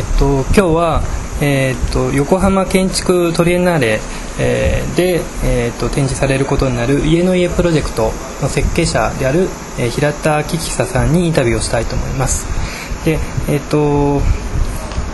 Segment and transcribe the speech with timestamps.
[0.00, 1.02] えっと、今日は、
[1.42, 4.00] えっと、横浜建築トリエンナーレ、
[4.38, 8.10] えー、で、えっと、展示されることになる家の家プロジェクト
[8.40, 12.46] の設計者である、え、平田貴久さんにインタビューをしたいと思います。
[13.04, 13.18] で、
[13.50, 14.22] えっと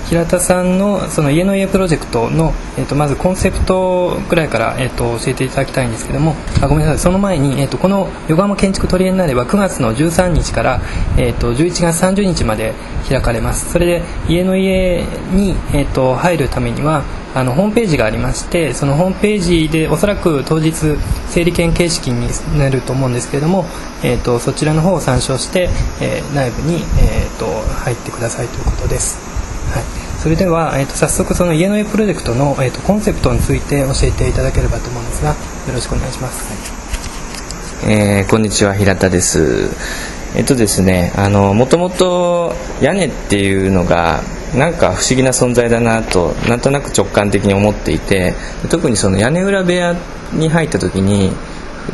[0.08, 10.80] 平田さんのその家の家プロジェクトの、えー、とまずコンセプトぐらいから、えー、と教えていただきたいんですけどもあごめんなさいその前に、えー、とこの横浜建築トリエンナーレは9月の13日から、
[11.18, 12.74] えー、と11月30日まで
[13.08, 17.02] 開かれますそれで家の家に、えー、と入るためには
[17.34, 20.96] あのホームページがありましてそのホームページでおそらく当日
[21.28, 22.28] 整理券形式に
[22.58, 23.64] なると思うんですけれども、
[24.04, 25.68] えーと、そちらの方を参照して、
[26.00, 27.46] えー、内部に、えーと
[27.76, 29.25] 入ってくださいということです。
[30.26, 35.36] それでは、えーと、早速その家の家プロジェクトの、えーと、コンセプトについて教えていただければと思うんですがよ
[35.72, 39.70] ろしくお願いします、はい、えー、こんにちは平田です。
[40.34, 44.20] えっとですねあのもともと屋根っていうのが
[44.52, 48.34] なんか不思議な存在だなとなんとなく直感的に思っていて
[48.68, 49.94] 特にその屋根裏部屋
[50.32, 51.30] に入った時に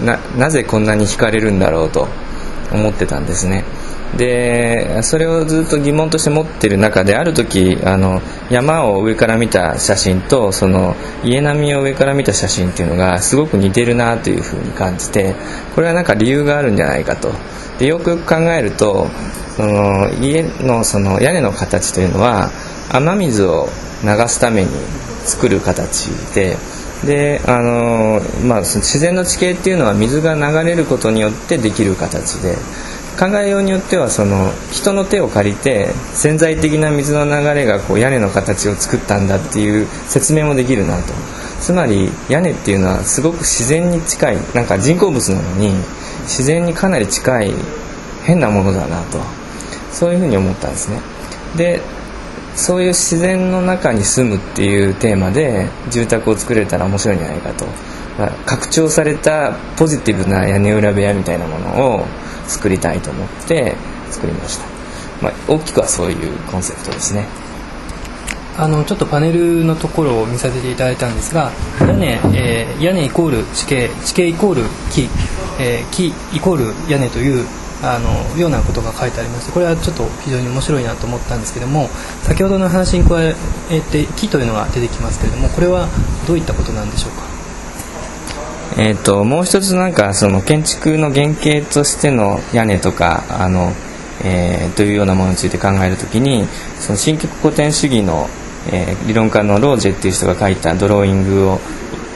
[0.02, 2.08] ななぜこんなに惹かれるんだろうと
[2.72, 3.64] 思ってたんですね。
[4.16, 15.34] でそれをずっと疑問として持ってる中である時あの山を上から見た写真とその家並みを上から見た写真っていうのがすごく似てるなというふうに感じて
[15.74, 17.32] これは何か理由があるんじゃないかと。
[17.78, 19.08] でよくよく考えると
[19.56, 22.50] その家のその屋根の形というのは
[22.90, 23.68] 雨水を
[24.04, 24.70] 流すために
[25.24, 26.56] 作る形で
[27.04, 32.56] であの、まあ、自然の地形っていうのは水が流れることによってできる形で
[33.18, 41.12] 考えようによってはその人の手を借りて潜在的な水の流れがこう屋根の形を作ったんだっていう説明もできるなと。
[41.60, 45.70] つまり屋根っていうのはすごく自然に近いなんか人工物なのに
[46.22, 47.52] 自然にかなり近い
[48.24, 49.18] 変なものだなと。
[49.92, 51.00] そういうふうに思ったんですね。
[51.56, 51.80] で
[52.56, 57.66] そういう自然の中に住むっていうテーマで住宅を作れたら面白いんじゃないかと。
[58.44, 62.06] 拡張されたポジティブな屋根裏部屋みたいなものを
[62.46, 63.76] 作りたいと思って
[64.10, 64.64] 作りました、
[65.22, 67.26] まあ、大きくはそういうコンセプトですね。
[68.58, 71.50] あのちょっとパネルのところを見させていただいたんですが
[71.80, 75.08] 屋根、えー、屋根イコール地形地形イコール木、
[75.58, 77.46] えー、木イコール屋根という
[77.82, 81.88] あのようなことが書いてありましてこれはちょっと非常に面白いなと思ったんですけども
[82.24, 83.34] 先ほどの話に加え
[83.80, 85.88] て木というのが出てきますけれどもこれは
[86.28, 87.31] どういったことなんでしょうか？
[88.78, 93.72] えーと、もう一つなんかその建築の原型としての屋根とかあの、
[94.24, 96.46] えー、というようなものについて考えるときに
[96.78, 98.28] その新曲古典主義の、
[98.70, 101.60] えー、理論家のロージェっていう人が書いたドローイングを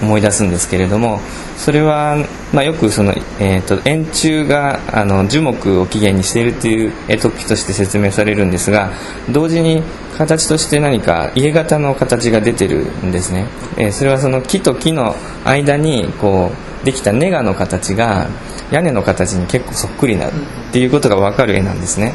[0.02, 1.20] 思い出すんですけれども
[1.56, 2.16] それは、
[2.52, 8.92] まあ、よくその、えーと、円柱があの樹木を起源にしているという突起として説明されるんですが
[9.30, 9.82] 同時に
[10.16, 13.46] 形として何か家型の形が出てるんですね、
[13.76, 15.14] えー、それはその木と木の
[15.44, 16.50] 間にこ
[16.82, 18.28] うできたネガの形が
[18.70, 20.32] 屋根の形に結構そっくりなっ
[20.72, 22.14] ていうことが分かる絵なんですね。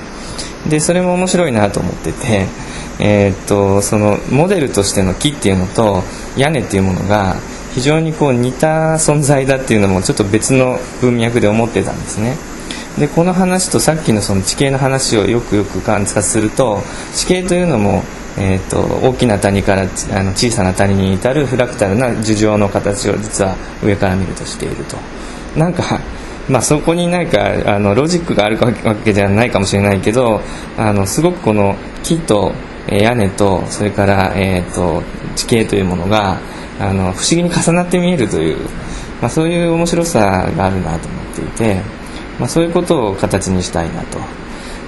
[0.70, 2.48] でそれも面白いなと思ってて、
[3.00, 6.04] えー、っとそのモデルとしての木っていうのと
[6.38, 7.36] 屋根っていうものが
[7.74, 12.38] 非常にこう似た存在だっていうのもちょっと別の文脈で思ってたんですね。
[13.00, 16.82] でこの話とさっきのその地形の話をよくよく観察すると
[17.14, 18.04] 地形というのも、
[18.38, 24.98] えーと、大きな谷からあの小さな谷に至るフラクタルな樹状の形を実は上から見るとしていると。
[25.58, 26.02] なんか
[26.50, 30.42] まあ、そこに何かあのロジックがあるわけじゃないかもしれないけど
[30.76, 32.52] あのすごくこの木と
[32.90, 35.04] 屋根とそれから、えーと
[35.36, 36.40] 地形というものが
[36.80, 38.58] あの不思議に重なって見えるという、
[39.22, 41.82] まあ、そういう面白さがあるなと思っていて、
[42.40, 44.20] まあ、そういうことを形にしたいなと。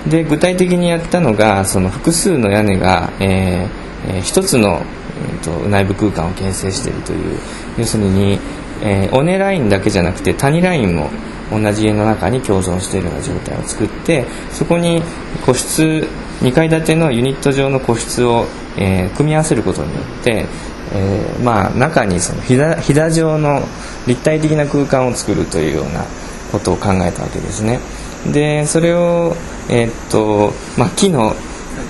[0.10, 7.40] で具体的にやったのがその複数の屋根が、えーえー、一つの、えーと、内部空間を形成しているという
[7.78, 8.38] 要するに、
[8.82, 11.10] えー、尾根ラインだけじゃなくて谷ラインも
[11.52, 15.02] 同じ家の中に共存しているような状態を作ってそこに
[15.46, 16.08] 個室
[16.42, 18.46] 2階建てのユニット上の個室を、
[18.78, 20.46] えー、組み合わせることによって
[20.94, 23.62] えー、まあ、中にそのひだひだ状の
[24.08, 26.06] 立体的な空間を作るというような
[26.52, 27.80] ことを考えたわけですね。
[28.32, 29.36] でそれを、
[29.70, 31.36] えー、っとまあ、木の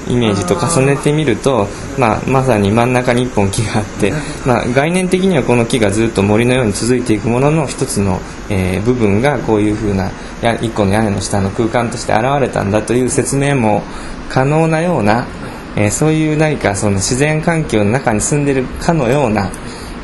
[0.10, 1.68] イメージと重ねてみると、
[1.98, 4.12] まあ、まさに真ん中に1本木があって、
[4.46, 8.20] まあ、概念的にはこの木がずっと森のように続いていくものの一つの、
[8.50, 10.12] えー、部分がこういうふうな
[10.42, 13.84] 1個の屋根の下の空間として現れたんだという説明も
[14.30, 15.26] 可能なような
[15.76, 19.52] えー、そういう何かその自然環境の中に住んでるかのような、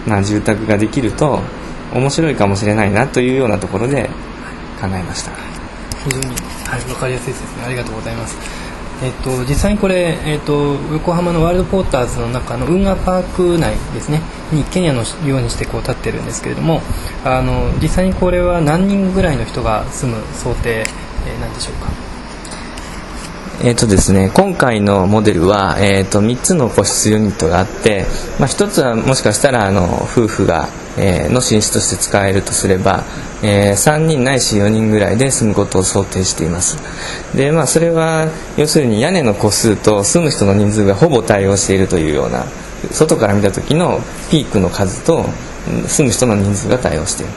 [0.08, 1.40] まあ、住宅ができると
[1.94, 4.10] 面白いかもしれないなというようなところで
[4.80, 5.32] 考えました。
[6.04, 7.64] 非常に、はい、分かりやすいですね。
[7.66, 8.38] ありがとうございます。
[9.02, 14.22] えっと、実際にこれ、えっと、横浜のワールドポーターズの中の運河パーク内ですね。
[14.52, 16.82] に一軒家のようにしてこう建ってるんですけれども
[17.24, 22.09] あの実際にこれは何人ぐらいの人が住む想定、えー、なんでしょうか。
[23.62, 28.06] えーとですね、今回のモデルは、えーと、3つの個室ユニットがあって、
[28.40, 33.04] まあ、1つはもしかしたらあの夫婦が、えー、の寝室として使えるとすれば、
[33.44, 36.78] えー、3人ないし4人ぐらいで住むことを想定しています。
[37.36, 42.46] で、まあ、それは要するに屋根の個数と住む人の人数がほぼ対応しているというような
[42.92, 44.00] 外から見た時の
[44.32, 45.26] ピークの数と
[45.86, 47.34] 住む人の人数が対応している。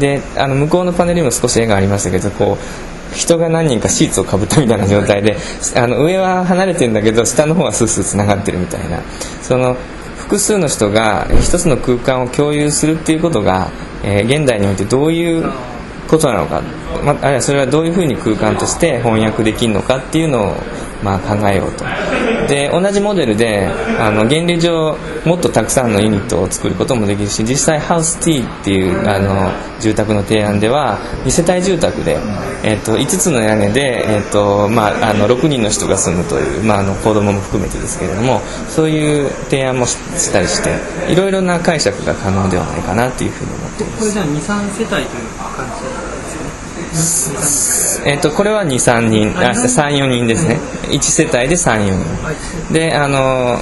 [0.00, 5.36] であの向こうのパネルにも少し絵がありましたけどこう人が何人かシーツをかぶったみたいな状態で
[5.76, 9.00] あの上は離れてるんだけど下の方はスースーつながってるみたいな。
[9.42, 9.76] その
[10.16, 13.68] 複数の人が一つの空間を共有するっていうことが、
[14.04, 15.50] えー、現代においてどういう
[16.08, 16.62] ことなのか、
[17.04, 20.56] まあるいはそれはどういうふうに空間として翻訳できるのかっていうのを、
[21.02, 21.84] まあ、考えようと。
[22.50, 23.68] で同じモデルで
[24.00, 32.18] あの原理上もっとたくさんのユニットを作ることもできるし実際ハウス T っていうあの住宅の提案では2世帯住宅で、
[32.64, 43.98] えーと、5つの屋根で、えーとまあ、あの6人の人が住むという、まあ、あの子供も含めてですけれどもそういう提案もしたりしていろいろな解釈が可能ではないかなというふうに思っています。
[44.00, 45.06] これじゃあ23世帯という
[45.54, 46.09] 感じ
[48.04, 49.32] えっと、これは23人。
[49.32, 50.26] 34人？
[50.26, 50.58] ですね。
[50.88, 51.90] 1世帯で34
[52.68, 52.72] 人。
[52.72, 53.58] であの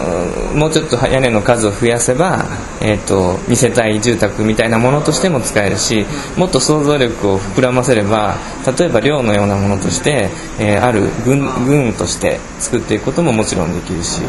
[0.54, 2.44] もうちょっと屋根の数を増やせば、
[2.80, 6.04] えっと、2世帯住宅みたいなものとしても使えるし
[6.36, 8.36] もっと想像力を膨らませれば
[8.78, 10.28] 例えば寮のようなものとして、
[10.60, 14.20] えー、ある軍軍として作っていくことももちろんできるし。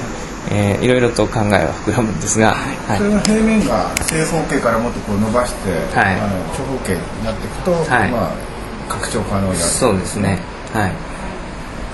[0.51, 8.48] えー、いろいろと考えは膨らむんですが、はい、それの平面が正方形からもっとこう伸ばして、はい、あの長方形になっていくと、はい、まあ、
[8.89, 10.39] 拡張可能にそうですね。
[10.73, 10.91] はい。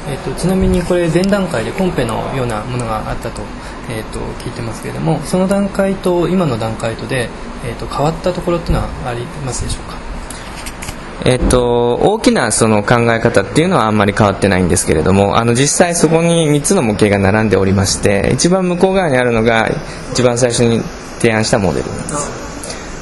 [0.08, 3.42] えーと、ちなみにこれ前段階でコンペのようなものがあったと,、
[3.90, 7.28] えーと、聞いてますけれどもその段階と今の段階とで、
[7.66, 9.98] えーと、変わったところっていうのはありますでしょうか？
[11.26, 19.68] えっと、大きなその考え方っていうのはあんまり変わってないんですけれどもあの実際そこに3つの模型が並んでおりまして一番向こう側にあるのが
[20.12, 20.82] 一番最初に
[21.18, 22.45] 提案したモデルなんです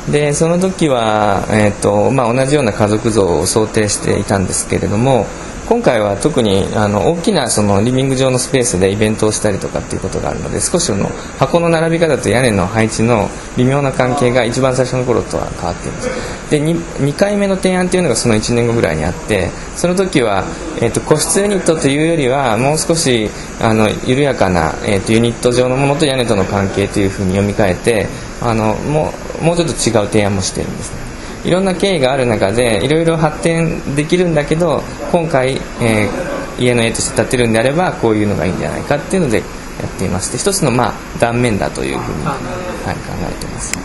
[0.10, 5.28] でその時は、えーとまあ、同じような家族像を想定していたんですけれども
[5.68, 11.08] 今回は特にあの大きなそのリビング上のスペースでイベントをしたりとかっていうことがあるので少しその
[11.40, 16.10] 箱の並び方と屋根の配置の微妙な関係が一番最初の頃とは変わっています。
[16.52, 20.44] で 2, 2回目の提案っていうのがその1年後ぐらいにあってその時は、
[20.82, 23.30] えーと、個室ユニットというよりはもう少し
[23.62, 28.08] あの緩やかな、えーとユニット上のものと屋根との関係というふうに読み替えて
[28.42, 31.03] あのもうもうちょっと違う提案もしてるんですね。
[31.44, 34.82] いろんな経緯がある中でいろいろ発展できるんだけど
[35.12, 39.44] 今回、えー、家の絵として建てるんであればこういうのがいいんじゃないかっていうのでや
[39.88, 43.78] っていまして一つの、まあ、断面だというふうに、はい、考えてます。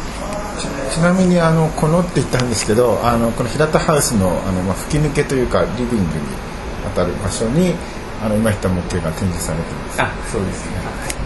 [0.91, 6.01] ちなみにあのこのって言ったんですけどあのこの平田ハウスのあの、まあ、吹き抜けというかリビングに
[6.95, 7.75] 当たる場所に
[8.23, 10.03] あの今言った模型が展示されてます。
[10.03, 11.18] あそうですね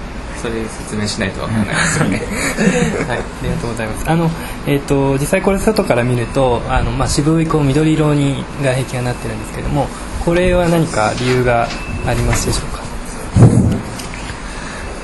[0.43, 2.23] それ説明しないとわからないですよね。
[3.09, 3.19] はい。
[3.19, 4.11] ありがとうございます。
[4.11, 4.31] あの、
[4.67, 9.87] えーと、実際これ外から見るとあの、まあ、渋いこう緑色に外壁がなってるんですけども
[10.25, 11.69] これは何か理由が
[12.07, 12.83] ありますでしょうか？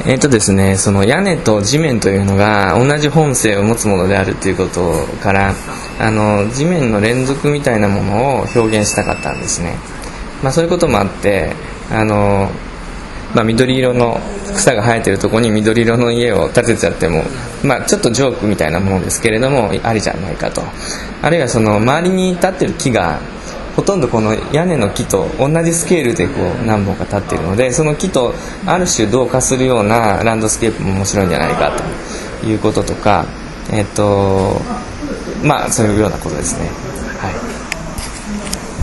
[0.06, 5.54] えーとですね、その屋根と地面というのが同じ本性を持つものであるということから
[6.00, 9.76] あの地面の連続みたいなものを表現したかったんですね、
[10.42, 11.52] まあ、そういうこともあって
[11.90, 12.48] あの
[13.38, 14.18] まあ、緑色の
[14.52, 17.22] 草が生えてるとこに緑色の家を建てちゃっても、
[17.62, 20.60] まあ、ちょっとジョークみたいなものですけれどもありじゃないかと。
[21.22, 23.20] あるいはその周りに立ってる木が
[23.76, 28.34] ほとんどこの屋根の木と同じスケールでこう何本か立っているのでその木と
[28.66, 31.70] ある種同化するようなランドスケープも面白いんじゃないか
[32.42, 32.46] と。
[32.48, 33.24] いうこととか
[33.70, 34.60] えっ、と
[35.44, 36.66] まあそういうようなことですね。
[37.18, 37.34] はい。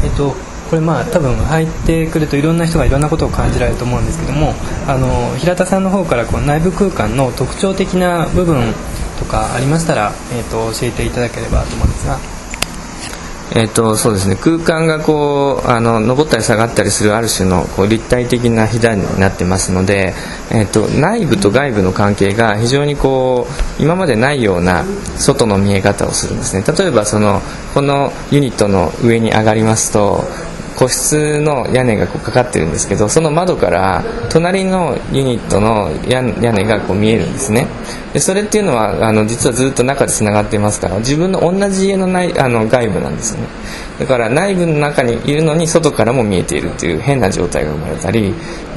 [0.05, 0.33] えっ、と
[0.69, 4.53] これまあ多分入ってくるといろんな人がいろんなことを感じられると思うんですけども
[4.87, 8.73] あの平田さんの方からこう内部空間の特徴的な部分
[9.19, 12.35] とかありましたら、えーと、教えていただければと思うんですが。
[13.51, 20.13] えーとそうですね、空間がこうあの上ったり下がったりするある種のこう立体的なひだになってますので、
[20.51, 23.47] えーと、内部と外部の関係が非常にこ
[23.79, 24.83] う今までないような
[25.17, 27.41] 外の見え方をするんですね例えばその
[27.73, 30.25] このユニットの上に上がりますと
[30.77, 37.67] 個室の屋根がこうかかってるんですけどその窓から隣のユニットの屋根がこう見えるんですね。
[38.13, 43.43] でそれっていうのはあの実はずっと中でつながっていますから自分の同じ家の内あの外部なんですね。
[43.99, 48.33] だから内部の中にいるのに外からも見えているっていう変な状態が生まれたり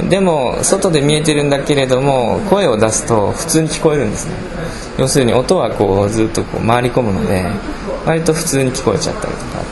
[0.09, 4.33] でも外で見えてるんだけれども声を出すと普通に聞こえるんですね。
[4.97, 7.45] 要するに音はこうずっとこう回り込むので
[8.05, 9.68] 割と普通に聞こえちゃったりとか。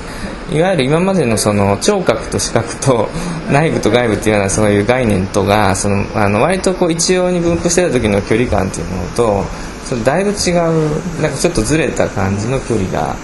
[0.51, 3.09] いわゆる今までのその聴覚と視覚と
[3.51, 9.43] 内部と外部っていうようなそういう概念とがそのあの割とこう一様に分布してた時の距離感っていうものと
[9.83, 13.15] それだいぶ違うなんかちょっとずれた感じの距離が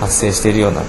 [0.00, 0.82] 発生しているような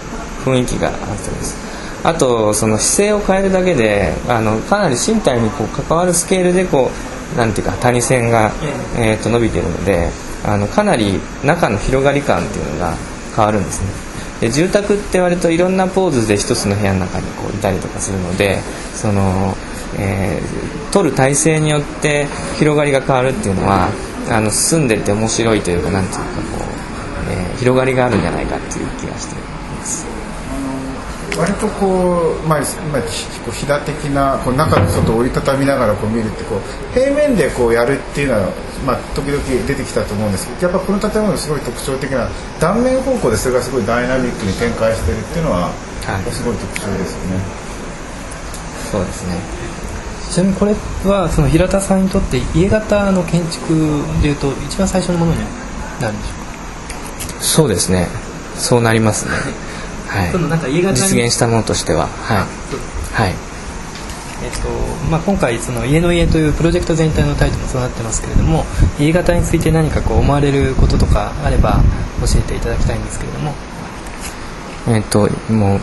[0.46, 1.72] 雰囲気があってです。
[2.04, 6.90] あとその姿勢を変えるだけであのかなり身体にこう関わるスケールでこ
[7.36, 8.52] うなんていうか谷線が、
[8.98, 10.10] えー、と伸びてるので
[10.44, 12.96] あのかなり中の広がり感っていうのが
[13.36, 14.11] 変わるんですね。
[14.42, 18.60] で住宅って割といろんなポーズで一つの部屋の中にこういたりとかするので
[18.96, 19.56] その、
[20.00, 22.26] えー、取る体勢によって
[22.58, 23.90] 広がりが変わるっていうのは
[24.30, 30.06] あの住んでて面白いというかなんていうかこう、えー、広がりがあるんじゃないかっていう気がしています。
[31.38, 36.62] 割とこう、まあ、今飛騨的なこう中の外を折りたたみながらこう見るってこう
[36.94, 38.52] 平面でこうやるっていうのは、
[38.86, 42.28] まあ、時々出てきたと思うんですけどやっぱこの建物すごい特徴的な
[42.60, 45.72] 断面方向でそれがすごいダイナミックに展開してるっていうのは、は
[46.28, 47.40] い、すごい特徴ですよね。
[48.92, 49.40] そうですね。
[50.32, 50.76] ちなみにこれ
[51.10, 55.40] はその平田さんにとって家型の建築でいうと一番最初のものに
[56.02, 56.38] なるんでしょう
[57.38, 57.42] か？
[57.42, 58.08] そうですね。
[58.56, 59.32] そうなりますね
[60.12, 62.08] はい、なんか実現したものとしては。
[62.08, 63.36] はい、はい。
[64.44, 64.68] えっと
[65.10, 68.66] まあ、今回その「家の家」というプロジェクト全体のタイトルもそうなってますけれども
[69.00, 71.80] 家型について何かこう思われることとかあれば
[72.22, 73.54] 教えていただきたいんですけれども。
[74.90, 75.80] えっともう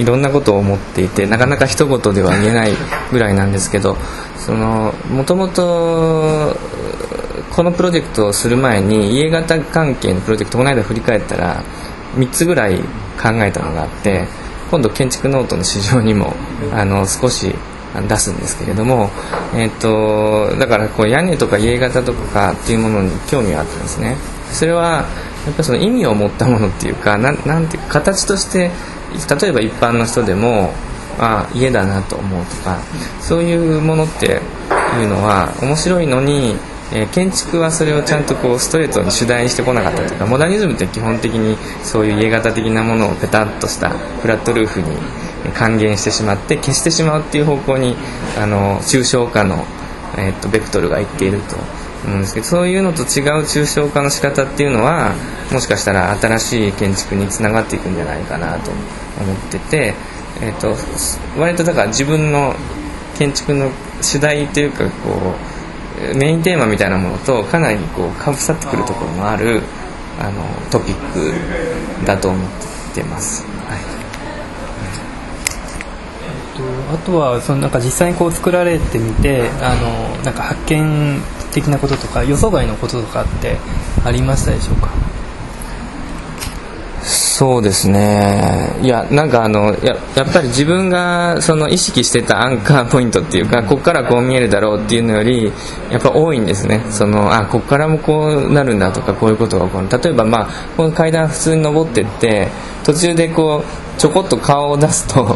[0.00, 2.72] いろんなことを思っていてなかなか一言では言えない
[3.12, 3.98] ぐらいなんですけど
[4.48, 6.56] もともと
[7.50, 11.62] このプロジェクトをする前に家型関係のプロジェクトこの間振り返ったら
[12.16, 12.80] 3つぐらい
[13.20, 14.26] 考えたのがあって
[14.70, 16.34] 今度建築ノートの誌上にも
[16.72, 17.54] あの少し
[18.08, 19.10] 出すんですけれども、
[19.52, 24.16] えーと、だからこう屋根とか家型とかっていうものに興味があったんですね。
[24.52, 25.04] それは
[25.46, 28.70] やっぱその意味を持ったものっていうかななんていうか形として
[29.40, 30.72] 例えば一般の人でも
[31.18, 32.78] あ家だなと思うとか
[33.20, 34.40] そういうものって
[35.00, 36.56] いうのは面白いのに
[36.92, 44.96] えー、建築はそれをちゃんとこうストレートに主題にしてこなかったというかモダニズムって基本的にそういう家型的なものをペタッとしたフラットルーフに
[45.54, 47.96] 還元してしまって消してしまうっていう方向に
[48.36, 49.64] あの抽象化の、
[50.18, 51.56] えー、とベクトルがいっていると
[52.04, 53.06] 思うんですけどそういうのと違う
[53.44, 55.14] 抽象化の仕方っていうのは
[55.52, 59.94] もしかしたら新しい建築につながっていくんじゃないかなと思ってて、
[60.40, 60.74] えーと
[61.38, 62.54] 割とだから自分の
[63.16, 63.70] 建築の
[64.00, 65.49] 主題というかこう
[66.14, 69.62] メインテーマみたいなものとかなりこうかぶさってくるところもある
[70.18, 71.32] あのトピック
[72.06, 72.50] だと思っ
[72.94, 73.44] てます。
[73.68, 73.78] はい
[76.92, 81.20] あとはそのなんか実際にこう作られてみてあのなんか発見
[81.52, 83.56] 的なこととか予想外のこととかって
[84.04, 84.90] ありましたでしょうか？
[87.40, 88.76] そうですね。
[88.82, 95.50] いやなんかあのややっぱり自分がその意識してたアンカーポイントっていうかここからこう見えるだろうっていうのより
[95.90, 96.84] やっぱ多いんですね。
[96.90, 99.88] そのあここからもこうなるんだとかこういうことが起こる。
[99.88, 102.48] 例えばまあこの階段普通に登ってって
[102.84, 105.34] 途中でこうちょこっと顔を出すと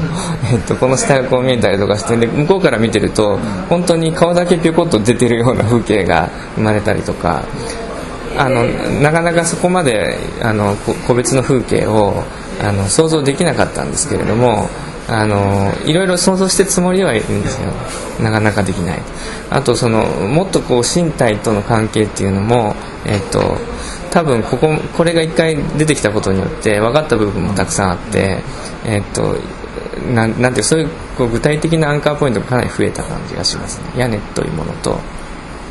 [0.52, 3.38] えっと、この下がこう見えたりとかしてで向こうから見てると
[3.70, 7.44] 本当に顔だけぴょこっと出てるような風景が生まれたりとか
[8.36, 8.64] あの
[9.00, 10.76] なかなかそこまであの
[11.06, 12.24] 個別の風景を
[12.60, 14.68] あの想像できなかったんですけれども
[15.08, 17.70] あのいろいろ想像してつもりはいるんですよ。
[18.22, 19.02] なかなかできない。
[19.50, 22.74] あとそのもっとこう身体との関係っていうのも、
[23.04, 23.58] えっと、
[24.10, 28.38] 多分こここれが1回出てきたことによって分かった部分もたくさんあって、
[28.86, 29.36] えっと、
[30.14, 30.88] ななんてそういう
[31.18, 34.00] こう具体的なアンカーポイントがかなり増えた感じがしますね。
[34.00, 34.98] 屋根というものと。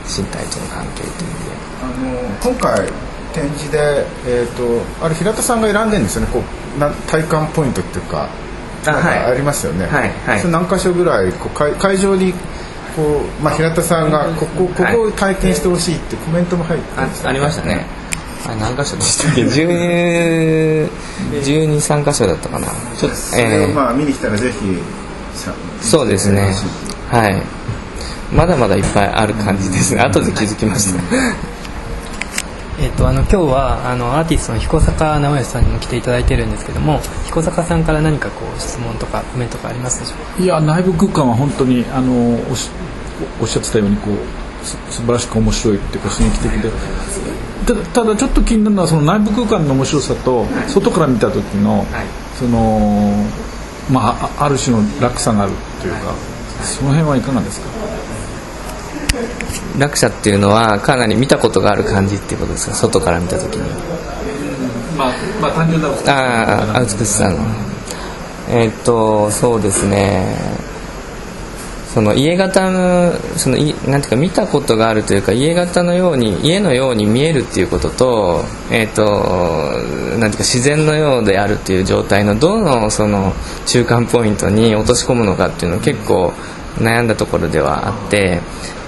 [0.07, 1.63] 身体との関係という意味で。
[1.83, 2.87] あの今回
[3.33, 6.27] 展示で、えーと、あれ平田さんが選んでるんですよね。
[6.31, 6.41] こ
[6.77, 8.29] うな体感ポイントっていうか
[8.85, 12.33] あありますよね、はいはい、それ何箇所ぐらいこう会会場に
[12.95, 17.85] こう、まあ、平田さんがここここを体験してほしいってコメントも入ってあありましたね。
[18.45, 19.41] あ何箇所でしたっけ？
[19.47, 20.89] 12
[21.41, 22.67] 13箇所だったかな。
[22.97, 24.81] ちょっと、えー、まあ見に来たらぜひ
[25.81, 26.53] そうですね。
[27.09, 27.41] はい
[28.35, 30.01] まだまだいっぱいある感じですね。
[30.01, 31.01] 後で気づきました。
[32.79, 40.43] えっと、あの今日はあのアーティストの彦坂直義さんにも来ていただいてるんですけども彦坂さんから何かこう質問とかコメントがありますでしょうか？
[40.43, 42.71] いや内部空間は本当にあのおし
[43.39, 46.71] おっしゃってたようにこうす素晴らしく面白いっていうか刺激的で。
[47.67, 51.85] ただただちょっと気になるのはその内部空間の面白さと外から見た時の、
[52.35, 53.23] その
[53.89, 56.13] まああある種の落差があるというか、
[56.65, 57.67] その辺はいかがですか？
[59.77, 62.75] 落差っていうのはかなり見たことがある感じっていうことですか？
[62.75, 63.69] 外から見た時に。
[64.97, 67.37] まあ、まあ単純なああ美しさの。
[68.49, 70.35] えーっとそうですね。
[71.93, 79.03] その家型のそのいなんていうか見たことがあるというか家型のように家のように見えるっていうことと,、えーっと
[80.17, 83.33] なんていうか自然のようであるっていう状態のどのその
[83.67, 86.33] 中間ポイントに落とし込むのかっていうのは結構
[86.77, 88.41] 悩んだところではあって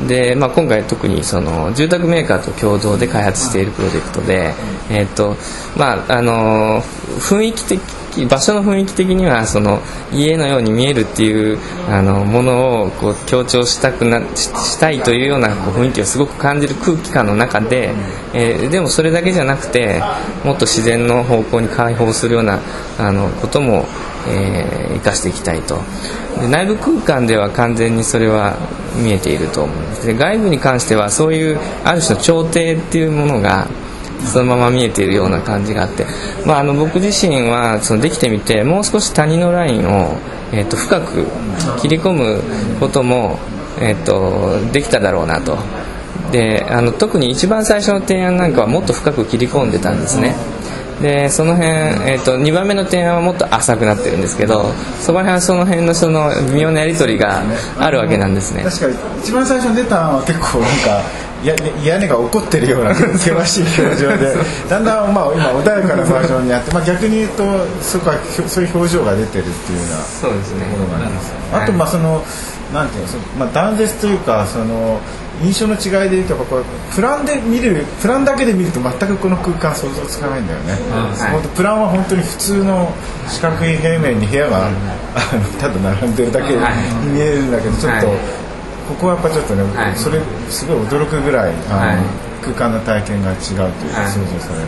[0.07, 4.53] で、まあ、今回特にその住宅メーカーと共同で開発しているプロジェクトで、
[4.89, 5.35] えーと
[5.77, 6.81] まあ、あの
[7.19, 7.81] 雰囲気的
[8.29, 9.81] 場所の雰囲気的にはその
[10.13, 17.93] 家のように見えるっていうあのものをこう強調したくなししたいというようなこう雰囲気をすごく感じる空気感の中で、
[18.33, 20.01] えーでもそれだけじゃなくて
[20.43, 22.59] もっと自然の方向に開放するような
[22.97, 23.85] あのことも
[24.27, 25.79] えー生かしていきたいと。
[26.39, 28.57] で内部空間では完全にそれは
[29.01, 30.07] 見えていると思うんです。
[30.07, 33.67] で外部に関してはそういうある種の調停っていうものが
[34.25, 36.05] そのまま見えているような感じがあって、
[36.45, 40.17] まあ、あの僕自身はそのできてみてもう少し谷のラインを、
[40.51, 41.25] えー、と深く
[41.79, 42.41] 切り込む
[42.79, 43.39] ことも、
[43.79, 45.57] えー、とできただろうなと。
[46.31, 50.35] であの特に一番最初の提案なんかはもっと深く切り込んでたんですね。
[51.01, 51.69] でその辺、
[52.09, 57.43] えー、と2番目の提案はもっと浅くなってるんですけどそこら辺はその辺のその微妙なやり取りが
[57.77, 58.63] あるわけなんですね。
[58.63, 61.01] 確かに一番最初に出たのは結構なんか
[61.45, 64.35] や屋根が怒ってるような 険しい表情で
[64.69, 67.43] だんだんまあ今穏やかなバージョンになって、まあ、逆に言うと
[67.81, 70.65] そこはひょそういう表情が出てるっていうようなそうですね。
[70.65, 71.33] ところがあります。
[71.53, 72.23] あとまあその
[72.73, 74.99] なんていうのその、まあ、断絶というかその
[75.43, 80.73] 印象の違いでいうとこうプランで見るプランだけで見ると全くこの空間想像つかないんだよね、
[81.31, 82.93] 本当プランは本当に普通の
[83.27, 84.79] 四角い平面に部屋が、あの
[85.59, 86.59] ただ並んでるだけに
[87.11, 88.44] 見えるんだけどちょっと、はい
[88.87, 89.95] ここはやっぱちょっとね、はい。
[89.97, 91.97] それすごい驚くぐらいあの、はい。
[92.41, 94.11] 空間の体験が違うというか、はい。
[94.11, 94.67] 想像される。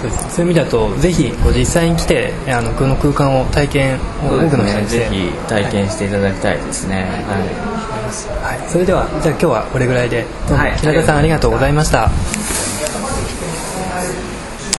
[0.00, 0.36] そうです。
[0.36, 8.58] そういう意味だとぜひこう実際に来てあのこの空間を体験を多くの人にぜひ体験していただきたいですね、はい。
[8.58, 10.24] はい、それではじゃあ今日はこれぐらいで。
[10.48, 10.76] どうもはい。
[10.78, 12.10] 平田さんありがとうございました。